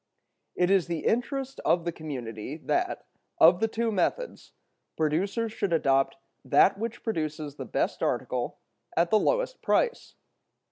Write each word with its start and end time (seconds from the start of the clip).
It 0.55 0.71
is 0.71 0.87
the 0.87 1.05
interest 1.05 1.59
of 1.63 1.85
the 1.85 1.91
community 1.91 2.57
that, 2.57 3.05
of 3.37 3.59
the 3.59 3.67
two 3.67 3.91
methods, 3.91 4.53
producers 4.97 5.53
should 5.53 5.71
adopt 5.73 6.15
that 6.43 6.79
which 6.79 7.03
produces 7.03 7.57
the 7.57 7.65
best 7.65 8.01
article 8.01 8.57
at 8.97 9.11
the 9.11 9.19
lowest 9.19 9.61
price. 9.61 10.15